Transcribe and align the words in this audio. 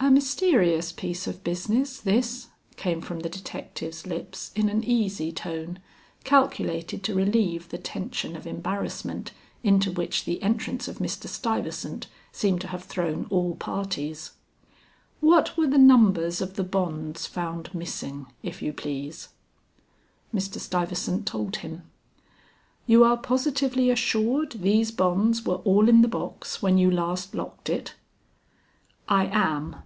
"A 0.00 0.10
mysterious 0.10 0.90
piece 0.90 1.26
of 1.26 1.44
business, 1.44 2.00
this," 2.00 2.48
came 2.76 3.02
from 3.02 3.20
the 3.20 3.28
detective's 3.28 4.06
lips 4.06 4.52
in 4.56 4.70
an 4.70 4.82
easy 4.82 5.30
tone, 5.30 5.80
calculated 6.24 7.02
to 7.04 7.14
relieve 7.14 7.68
the 7.68 7.76
tension 7.76 8.34
of 8.34 8.46
embarrassment 8.46 9.32
into 9.62 9.92
which 9.92 10.24
the 10.24 10.42
entrance 10.42 10.88
of 10.88 10.96
Mr. 10.96 11.26
Stuyvesant 11.28 12.06
seemed 12.32 12.62
to 12.62 12.68
have 12.68 12.84
thrown 12.84 13.26
all 13.28 13.54
parties. 13.56 14.30
"What 15.20 15.58
were 15.58 15.66
the 15.66 15.76
numbers 15.76 16.40
of 16.40 16.54
the 16.54 16.64
bonds 16.64 17.26
found 17.26 17.74
missing, 17.74 18.28
if 18.42 18.62
you 18.62 18.72
please?" 18.72 19.28
Mr. 20.34 20.58
Stuyvesant 20.58 21.26
told 21.26 21.56
him. 21.56 21.82
"You 22.86 23.04
are 23.04 23.18
positively 23.18 23.90
assured 23.90 24.52
these 24.52 24.90
bonds 24.90 25.44
were 25.44 25.56
all 25.56 25.86
in 25.86 26.00
the 26.00 26.08
box 26.08 26.62
when 26.62 26.78
you 26.78 26.90
last 26.90 27.34
locked 27.34 27.68
it?" 27.68 27.94
"I 29.06 29.26
am." 29.26 29.76